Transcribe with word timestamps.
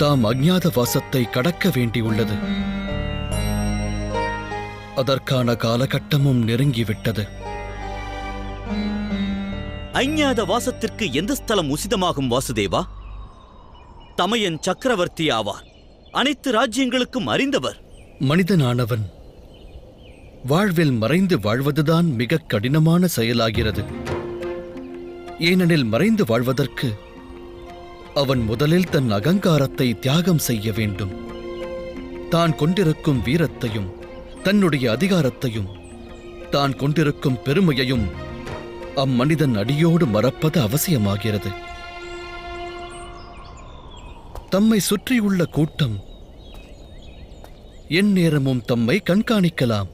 தாம் 0.00 0.24
அஞ்ஞாத 0.24 0.70
வாசத்தை 0.74 1.24
கடக்க 1.24 1.68
வேண்டியுள்ளது. 1.68 2.38
அதற்கான 4.96 5.52
காலகட்டமும் 5.52 6.48
நெருங்கிவிட்டது. 6.48 7.28
அஞ்ஞாத 9.92 10.44
வாசத்திற்கு 10.44 11.12
எந்த 11.12 11.34
ஸ்தலம் 11.34 11.76
உசிதமாகும் 11.76 12.30
வாசுதேவா? 12.30 12.82
தமையன் 14.16 14.58
சக்கரவர்த்தி 14.60 15.28
ஆவார். 15.28 15.66
அனைத்து 16.12 16.52
ராஜ்யங்களுக்கும் 16.52 17.24
அறிந்தவர். 17.24 17.82
மனிதனானவன். 18.20 19.10
வாழ்வில் 20.46 20.92
மறைந்து 20.92 21.40
வாழ்வதுதான் 21.40 22.14
மிக 22.14 22.36
கடினமான 22.36 23.06
செயலாகிறது. 23.06 23.84
ஏனெனில் 25.38 25.84
மறைந்து 25.84 26.24
வாழ்வதற்கு 26.24 26.94
அவன் 28.20 28.42
முதலில் 28.50 28.88
தன் 28.88 29.10
அகங்காரத்தை 29.10 29.86
தியாகம் 30.04 30.42
செய்ய 30.48 30.72
வேண்டும். 30.78 31.12
தான் 32.34 32.54
கொண்டிருக்கும் 32.56 33.20
வீரத்தையும் 33.26 33.88
தன்னுடைய 34.42 34.84
அதிகாரத்தையும் 34.96 35.70
தான் 36.54 36.74
கொண்டிருக்கும் 36.76 37.40
பெருமையையும் 37.44 38.06
அம்மனிதன் 39.02 39.56
அடியோடு 39.62 40.06
மறப்பது 40.06 40.58
அவசியமாகிறது. 40.66 41.50
தம்மை 44.54 44.78
சுற்றியுள்ள 44.80 45.44
கூட்டம் 45.56 45.96
எந்நேரமும் 48.00 48.64
தம்மை 48.70 48.96
கண்காணிக்கலாம். 49.10 49.90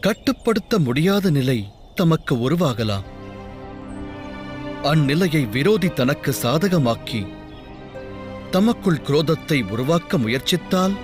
கட்டுப்படுத்த 0.00 0.78
முடியாத 0.78 1.30
நிலை 1.30 1.58
தமக்கு 1.94 2.34
உருவாகலாம். 2.46 3.06
அந்நிலையை 4.82 5.48
விரோதி 5.48 5.88
தனக்கு 5.88 6.34
சாதகமாக்கி 6.42 7.32
தமக்குள் 8.50 9.00
குரோதத்தை 9.04 9.70
உருவாக்க 9.70 10.18
முயற்சித்தால் 10.18 10.94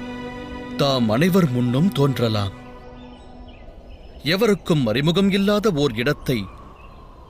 தாம் 0.77 1.11
அனைவர் 1.11 1.51
முன்னும் 1.51 1.93
தோன்றலாம். 1.93 2.53
எவருக்கும் 4.23 4.87
அறிமுகம் 4.87 5.31
இல்லாத 5.31 5.71
ஓர் 5.71 5.95
இடத்தை 5.95 6.45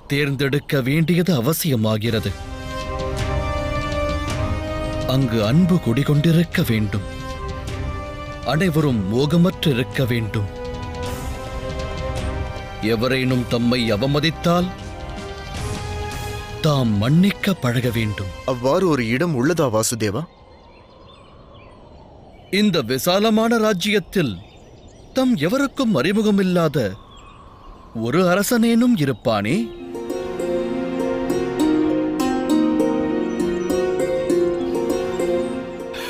தேர்ந்தெடுக்க 0.07 0.81
வேண்டியது 0.81 1.43
அவசியமாகிறது. 1.43 2.33
அங்கு 5.07 5.45
அன்பு 5.45 5.75
குடிகொண்டிருக்க 5.75 6.63
வேண்டும். 6.69 7.07
அனைவரும் 8.45 9.15
மோகமற்றிருக்க 9.15 10.07
வேண்டும். 10.07 10.49
எவரேனும் 12.81 13.47
தம்மை 13.49 13.93
அவமதித்தால் 13.93 14.67
தாம் 16.63 16.97
மன்னிக்க 16.97 17.55
பழக 17.55 17.91
வேண்டும். 17.95 18.27
அவ்வாறு 18.47 18.89
ஒரு 18.89 19.09
இடம் 19.09 19.35
உள்ளதா 19.35 19.69
வாசுதேவா? 19.73 20.25
இந்த 22.51 22.83
விசாலமான 22.83 23.57
ராஜ்யத்தில் 23.57 24.37
தம் 25.13 25.37
எவருக்கும் 25.37 26.03
அறிமுகமில்லாத 26.03 26.93
ஒரு 27.95 28.29
அரசனேனும் 28.29 28.97
இருப்பானே? 28.97 29.69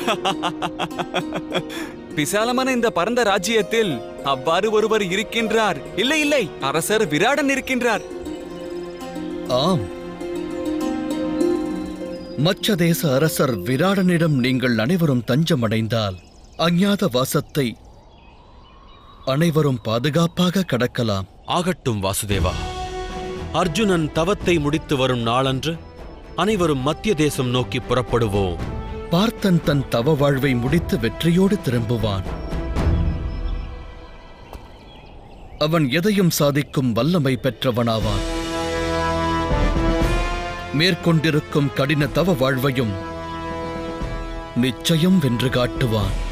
விசாலமான 2.15 2.71
இந்த 2.71 2.89
பரந்த 2.89 3.23
ராஜ்யத்தில் 3.23 4.01
அவ்வாறு 4.23 4.71
ஒருவர் 4.71 5.01
இருக்கின்றார். 5.01 5.77
இல்லை 5.95 6.19
இல்லை 6.19 6.49
அரசர் 6.61 7.07
விராடன் 7.07 7.47
இருக்கின்றார். 7.47 8.01
ஆம். 9.47 9.96
மச்ச 12.45 12.75
தேச 12.75 13.13
அரசர் 13.13 13.59
விராடனிடம் 13.59 14.35
நீங்கள் 14.45 14.77
அனைவரும் 14.77 15.23
தஞ்சமடைந்தால் 15.27 16.17
அஞ்ஞாத 16.57 17.07
வாசத்தை 17.11 17.77
அனைவரும் 19.25 19.79
பாதுகாப்பாக 19.81 20.63
கடக்கலாம். 20.63 21.27
ஆகட்டும் 21.45 22.03
வாசுதேவா. 22.03 22.53
அர்ஜுனன் 23.51 24.11
தவத்தை 24.11 24.59
முடித்து 24.59 24.97
வரும் 24.97 25.21
நாளன்று 25.21 25.75
அனைவரும் 26.35 26.79
மத்திய 26.79 27.15
தேசம் 27.15 27.49
நோக்கி 27.49 27.79
புறப்படுவோம். 27.79 28.57
பார்த்தன் 29.09 29.63
தன் 29.63 29.89
தவ 29.89 30.13
வாழ்வை 30.13 30.55
முடித்து 30.55 30.99
வெற்றியோடு 30.99 31.57
திரும்புவான். 31.65 32.25
அவன் 35.59 35.89
எதையும் 35.89 36.29
சாதிக்கும் 36.29 36.91
வல்லமை 36.91 37.39
பெற்றவனாவான். 37.43 38.25
மேற்கொண்டிருக்கும் 40.73 41.73
கடின 41.73 42.07
தவ 42.07 42.33
வாழ்வையும் 42.33 42.93
நிச்சயம் 44.55 45.19
வென்று 45.19 45.49
காட்டுவான். 45.49 46.26